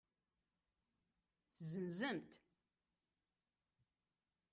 Tezenzem-tt? 1.55 2.33